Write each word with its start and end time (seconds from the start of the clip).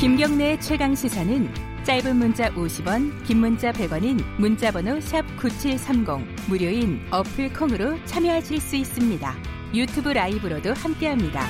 김경래의 0.00 0.58
최강 0.62 0.94
시사는 0.94 1.52
짧은 1.84 2.16
문자 2.16 2.48
50원, 2.54 3.22
긴 3.26 3.36
문자 3.36 3.70
100원인 3.70 4.24
문자번호 4.38 4.92
샵9730 4.98 6.48
무료인 6.48 7.06
어플 7.10 7.52
콩으로 7.52 8.02
참여하실 8.06 8.62
수 8.62 8.76
있습니다. 8.76 9.36
유튜브 9.74 10.08
라이브로도 10.08 10.72
함께합니다. 10.72 11.46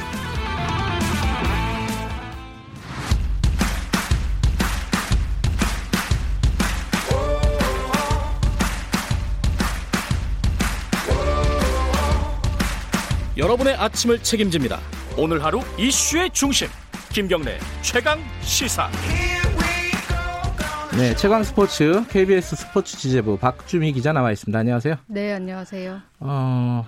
여러분의 13.37 13.77
아침을 13.77 14.25
책임집니다. 14.25 14.81
오늘 15.17 15.45
하루 15.45 15.61
이슈의 15.79 16.31
중심 16.33 16.67
김경래 17.13 17.59
최강 17.83 18.21
시사. 18.43 18.89
네, 20.97 21.15
최강 21.17 21.43
스포츠 21.43 22.05
KBS 22.09 22.55
스포츠 22.55 22.97
지재부 22.97 23.37
박주미 23.37 23.93
기자 23.93 24.13
나와 24.13 24.31
있습니다. 24.31 24.57
안녕하세요. 24.57 24.95
네, 25.09 25.33
안녕하세요. 25.33 26.01
어, 26.21 26.87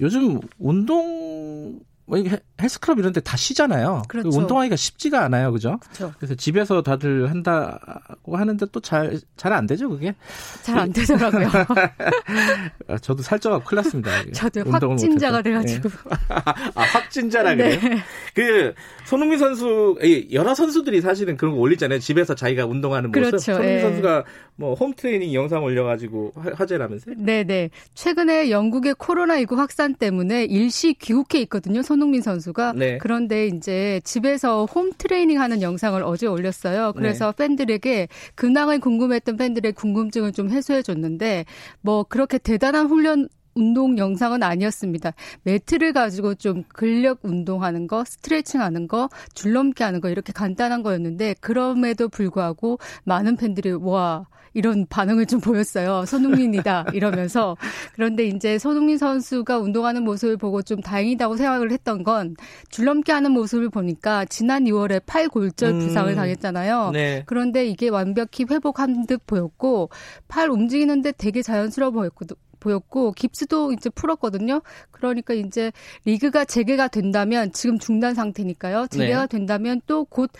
요즘 0.00 0.40
운동 0.58 1.78
뭐 2.06 2.16
이게 2.16 2.38
헬스클럽 2.60 2.98
이런 2.98 3.12
데 3.12 3.20
다 3.20 3.36
쉬잖아요. 3.36 4.02
그 4.08 4.18
그렇죠. 4.20 4.38
운동하기가 4.38 4.76
쉽지가 4.76 5.22
않아요. 5.24 5.52
그죠? 5.52 5.78
그렇죠. 5.80 6.12
그래서 6.18 6.34
집에서 6.34 6.82
다들 6.82 7.30
한다고 7.30 8.36
하는데 8.36 8.66
또 8.66 8.80
잘 8.80 9.20
잘 9.36 9.52
안 9.52 9.66
되죠, 9.66 9.88
그게? 9.88 10.14
잘 10.62 10.78
안 10.78 10.92
되더라고요. 10.92 11.48
아, 12.88 12.98
저도 12.98 13.22
살쪄가 13.22 13.60
큰일 13.60 13.76
났습니다. 13.82 14.10
저도 14.32 14.62
확진자가 14.70 15.38
못해서. 15.38 15.42
돼가지고. 15.42 15.88
아, 16.74 16.82
확진자라 16.82 17.54
그래요? 17.56 17.80
네. 17.80 17.98
그, 18.34 18.74
손흥민 19.04 19.38
선수, 19.38 19.96
이 20.02 20.28
여러 20.32 20.54
선수들이 20.54 21.00
사실은 21.00 21.36
그런 21.36 21.54
거 21.54 21.60
올리잖아요. 21.60 21.98
집에서 21.98 22.34
자기가 22.34 22.66
운동하는 22.66 23.10
모습. 23.10 23.20
그렇죠, 23.20 23.38
손흥민 23.38 23.76
예. 23.76 23.80
선수가 23.80 24.24
뭐 24.56 24.74
홈트레이닝 24.74 25.32
영상 25.34 25.62
올려 25.64 25.84
가지고 25.84 26.32
화- 26.36 26.50
화제라면서요? 26.54 27.14
네 27.18 27.44
네. 27.44 27.70
최근에 27.94 28.50
영국의 28.50 28.94
코로나19 28.94 29.56
확산 29.56 29.94
때문에 29.94 30.44
일시 30.44 30.92
귀국해 30.94 31.40
있거든요. 31.42 31.82
손흥민 31.82 32.20
선수 32.22 32.49
가. 32.52 32.72
네. 32.72 32.98
그런데 32.98 33.46
이제 33.46 34.00
집에서 34.04 34.64
홈 34.64 34.92
트레이닝 34.96 35.40
하는 35.40 35.62
영상을 35.62 36.02
어제 36.02 36.26
올렸어요. 36.26 36.92
그래서 36.94 37.32
네. 37.32 37.46
팬들에게 37.46 38.08
근황을 38.34 38.80
궁금했던 38.80 39.36
팬들의 39.36 39.72
궁금증을 39.72 40.32
좀 40.32 40.50
해소해 40.50 40.82
줬는데 40.82 41.44
뭐 41.80 42.04
그렇게 42.04 42.38
대단한 42.38 42.86
훈련 42.86 43.28
운동 43.54 43.98
영상은 43.98 44.42
아니었습니다. 44.42 45.12
매트를 45.42 45.92
가지고 45.92 46.34
좀 46.34 46.62
근력 46.68 47.20
운동하는 47.22 47.86
거, 47.86 48.04
스트레칭 48.04 48.60
하는 48.60 48.86
거, 48.88 49.08
줄넘기 49.34 49.82
하는 49.82 50.00
거 50.00 50.08
이렇게 50.08 50.32
간단한 50.32 50.82
거였는데 50.82 51.34
그럼에도 51.40 52.08
불구하고 52.08 52.78
많은 53.04 53.36
팬들이 53.36 53.72
와 53.72 54.26
이런 54.54 54.86
반응을 54.88 55.26
좀 55.26 55.40
보였어요. 55.40 56.04
손흥민이다 56.06 56.86
이러면서 56.92 57.56
그런데 57.94 58.24
이제 58.24 58.58
손흥민 58.58 58.98
선수가 58.98 59.58
운동하는 59.58 60.04
모습을 60.04 60.36
보고 60.36 60.62
좀 60.62 60.80
다행이다고 60.80 61.36
생각을 61.36 61.70
했던 61.72 62.02
건 62.02 62.36
줄넘기 62.68 63.12
하는 63.12 63.32
모습을 63.32 63.70
보니까 63.70 64.24
지난 64.24 64.64
2월에 64.64 65.02
팔 65.06 65.28
골절 65.28 65.70
음. 65.70 65.78
부상을 65.80 66.14
당했잖아요. 66.14 66.90
네. 66.92 67.22
그런데 67.26 67.66
이게 67.66 67.88
완벽히 67.88 68.44
회복한 68.48 69.06
듯 69.06 69.24
보였고 69.26 69.90
팔 70.28 70.50
움직이는데 70.50 71.12
되게 71.12 71.42
자연스러워 71.42 71.90
보였거든. 71.92 72.36
보였고 72.60 73.12
깁스도 73.12 73.72
이제 73.72 73.88
풀었거든요. 73.90 74.60
그러니까 74.90 75.34
이제 75.34 75.72
리그가 76.04 76.44
재개가 76.44 76.88
된다면 76.88 77.50
지금 77.52 77.78
중단 77.78 78.14
상태니까요. 78.14 78.86
재개가 78.88 79.22
네. 79.22 79.26
된다면 79.26 79.80
또곧 79.86 80.30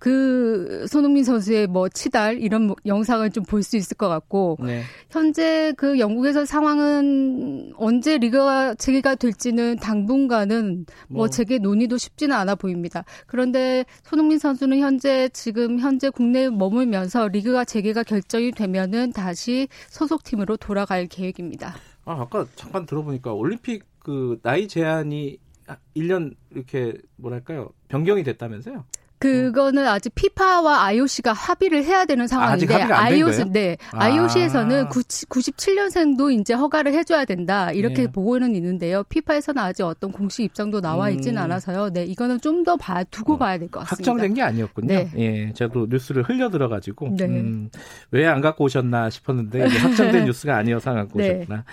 그 0.00 0.86
손흥민 0.88 1.22
선수의 1.24 1.66
뭐 1.66 1.88
치달 1.90 2.38
이런 2.38 2.66
뭐 2.66 2.76
영상을 2.86 3.28
좀 3.30 3.44
볼 3.44 3.62
수 3.62 3.76
있을 3.76 3.96
것 3.96 4.08
같고 4.08 4.56
네. 4.60 4.82
현재 5.10 5.72
그 5.76 5.98
영국에서 5.98 6.44
상황은 6.44 7.72
언제 7.76 8.16
리그가 8.16 8.74
재개가 8.74 9.16
될지는 9.16 9.76
당분간은 9.76 10.86
뭐, 11.08 11.18
뭐. 11.18 11.28
재개 11.28 11.58
논의도 11.58 11.98
쉽지는 11.98 12.34
않아 12.36 12.54
보입니다. 12.54 13.04
그런데 13.26 13.84
손흥민 14.04 14.38
선수는 14.38 14.78
현재 14.78 15.28
지금 15.30 15.78
현재 15.78 16.08
국내에 16.10 16.48
머물면서 16.48 17.28
리그가 17.28 17.64
재개가 17.64 18.02
결정이 18.04 18.52
되면은 18.52 19.12
다시 19.12 19.68
소속팀으로 19.88 20.56
돌아갈 20.56 21.06
계획입니다. 21.06 21.74
아, 22.04 22.22
아까 22.22 22.46
잠깐 22.56 22.86
들어보니까 22.86 23.32
올림픽 23.34 23.84
그 23.98 24.38
나이 24.42 24.66
제한이 24.68 25.38
1년 25.94 26.34
이렇게 26.50 26.94
뭐랄까요? 27.16 27.70
변경이 27.88 28.22
됐다면서요? 28.22 28.84
그거는 29.20 29.86
아직 29.86 30.12
피파와 30.14 30.84
IOC가 30.86 31.32
합의를 31.32 31.84
해야 31.84 32.04
되는 32.04 32.26
상황인데 32.26 32.74
아직 32.74 32.92
IOC? 32.92 33.44
네 33.52 33.76
아. 33.92 34.04
IOC에서는 34.06 34.88
97년생도 34.88 36.32
이제 36.40 36.54
허가를 36.54 36.92
해줘야 36.94 37.24
된다 37.24 37.70
이렇게 37.70 38.02
네. 38.06 38.06
보고는 38.12 38.54
있는데요. 38.56 39.02
피파에서는 39.04 39.62
아직 39.62 39.82
어떤 39.84 40.10
공식 40.10 40.42
입장도 40.44 40.80
나와 40.80 41.10
있지는 41.10 41.38
음. 41.40 41.44
않아서요. 41.44 41.90
네 41.90 42.04
이거는 42.04 42.40
좀 42.40 42.64
더 42.64 42.76
봐 42.76 43.04
두고 43.04 43.38
봐야 43.38 43.56
될 43.58 43.70
것 43.70 43.80
같습니다. 43.80 44.10
확정된 44.10 44.34
게 44.34 44.42
아니었군요. 44.42 44.86
네. 44.88 45.10
예, 45.16 45.52
저도 45.54 45.86
뉴스를 45.90 46.22
흘려 46.22 46.50
들어가지고 46.50 47.14
네. 47.16 47.24
음, 47.26 47.70
왜안 48.10 48.40
갖고 48.40 48.64
오셨나 48.64 49.08
싶었는데 49.10 49.66
확정된 49.66 50.24
뉴스가 50.26 50.56
아니어서 50.56 50.90
안 50.90 50.96
갖고 50.96 51.18
네. 51.18 51.30
오셨구나. 51.36 51.64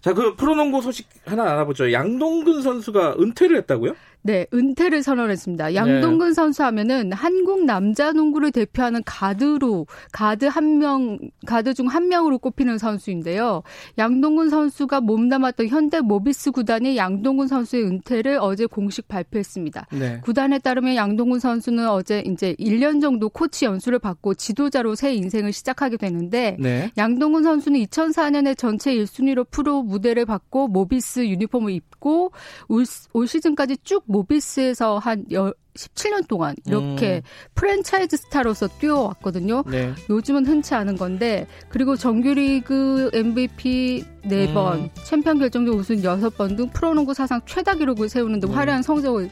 자, 0.00 0.12
그 0.12 0.34
프로농구 0.36 0.82
소식 0.82 1.08
하나 1.24 1.44
알아보죠. 1.44 1.90
양동근 1.92 2.62
선수가 2.62 3.16
은퇴를 3.18 3.56
했다고요? 3.58 3.94
네, 4.24 4.46
은퇴를 4.52 5.02
선언했습니다. 5.02 5.74
양동근 5.74 6.32
선수 6.34 6.64
하면은 6.64 7.12
한국 7.12 7.64
남자 7.64 8.12
농구를 8.12 8.52
대표하는 8.52 9.02
가드로 9.04 9.86
가드 10.12 10.46
한 10.46 10.78
명, 10.78 11.18
가드 11.46 11.74
중 11.74 11.84
한 11.94 12.08
명으로 12.08 12.38
꼽히는 12.38 12.78
선수인데요. 12.78 13.62
양동근 13.98 14.48
선수가 14.48 15.02
몸담았던 15.02 15.68
현대 15.68 16.00
모비스 16.00 16.50
구단이 16.50 16.96
양동근 16.96 17.46
선수의 17.46 17.84
은퇴를 17.84 18.38
어제 18.40 18.66
공식 18.66 19.06
발표했습니다. 19.06 19.86
네. 19.92 20.20
구단에 20.24 20.58
따르면 20.58 20.96
양동근 20.96 21.38
선수는 21.38 21.88
어제 21.88 22.22
이제 22.26 22.54
1년 22.58 23.00
정도 23.00 23.28
코치 23.28 23.66
연수를 23.66 23.98
받고 23.98 24.34
지도자로 24.34 24.94
새 24.94 25.14
인생을 25.14 25.52
시작하게 25.52 25.98
되는데 25.98 26.56
네. 26.58 26.90
양동근 26.96 27.42
선수는 27.42 27.80
2004년에 27.84 28.56
전체 28.56 28.94
1순위로 28.94 29.46
프로 29.50 29.82
무대를 29.82 30.24
밟고 30.24 30.68
모비스 30.68 31.26
유니폼을 31.26 31.72
입고 31.72 32.32
올, 32.68 32.84
올 33.12 33.26
시즌까지 33.28 33.76
쭉 33.84 34.02
모비스에서 34.14 34.98
한 34.98 35.24
열, 35.32 35.52
17년 35.74 36.28
동안 36.28 36.54
이렇게 36.66 37.22
프랜차이즈 37.56 38.16
스타로서 38.16 38.68
뛰어왔거든요. 38.68 39.64
네. 39.66 39.92
요즘은 40.08 40.46
흔치 40.46 40.74
않은 40.74 40.96
건데 40.96 41.48
그리고 41.68 41.96
정규리그 41.96 43.10
MVP 43.12 44.04
4번, 44.24 44.74
음. 44.74 44.90
챔피언 45.04 45.40
결정전 45.40 45.74
우승 45.74 45.96
6번 45.96 46.56
등 46.56 46.68
프로농구 46.70 47.12
사상 47.12 47.40
최다 47.44 47.74
기록을 47.74 48.08
세우는 48.08 48.38
등 48.38 48.50
네. 48.50 48.54
화려한 48.54 48.82
성적을 48.82 49.28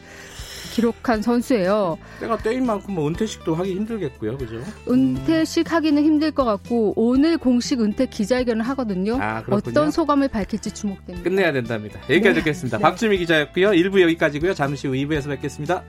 기록한 0.73 1.21
선수예요. 1.21 1.99
때가 2.21 2.39
때인 2.39 2.65
만큼 2.65 2.95
뭐 2.95 3.07
은퇴식도 3.09 3.55
하기 3.55 3.75
힘들겠고요. 3.75 4.39
그죠? 4.39 4.63
은퇴식 4.89 5.71
하기는 5.71 6.03
힘들 6.03 6.31
것 6.31 6.45
같고 6.45 6.95
오늘 6.97 7.37
공식 7.37 7.81
은퇴 7.81 8.07
기자회견을 8.07 8.67
하거든요. 8.69 9.19
아. 9.21 9.45
어떤 9.51 9.91
소감을 9.91 10.29
밝힐지 10.29 10.73
주목됩니다. 10.73 11.29
끝내야 11.29 11.53
된답니다. 11.53 12.01
여기까지 12.09 12.29
네. 12.29 12.35
듣겠습니다. 12.35 12.79
네. 12.79 12.83
박주미 12.83 13.19
기자였고요. 13.19 13.71
1부 13.71 14.01
여기까지고요. 14.01 14.55
잠시 14.55 14.89
후 14.89 14.95
2부에서 14.95 15.29
뵙겠습니다. 15.29 15.85